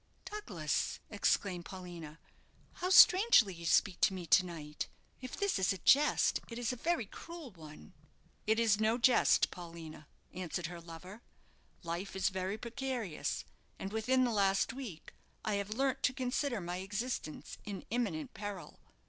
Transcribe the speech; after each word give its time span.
"Douglas," 0.25 0.99
exclaimed 1.11 1.65
Paulina, 1.65 2.17
"how 2.81 2.89
strangely 2.89 3.53
you 3.53 3.67
speak 3.67 4.01
to 4.01 4.15
me 4.15 4.25
to 4.25 4.43
night! 4.43 4.87
If 5.21 5.37
this 5.37 5.59
is 5.59 5.71
a 5.71 5.77
jest, 5.77 6.39
it 6.49 6.57
is 6.57 6.73
a 6.73 6.75
very 6.75 7.05
cruel 7.05 7.51
one." 7.51 7.93
"It 8.47 8.59
is 8.59 8.79
no 8.79 8.97
jest, 8.97 9.51
Paulina," 9.51 10.07
answered 10.33 10.65
her 10.65 10.81
lover. 10.81 11.21
"Life 11.83 12.15
is 12.15 12.29
very 12.29 12.57
precarious, 12.57 13.45
and 13.77 13.93
within 13.93 14.23
the 14.23 14.31
last 14.33 14.73
week 14.73 15.13
I 15.45 15.53
have 15.61 15.69
learnt 15.69 16.01
to 16.01 16.13
consider 16.13 16.59
my 16.59 16.77
existence 16.77 17.59
in 17.63 17.85
imminent 17.91 18.33
peril." 18.33 18.79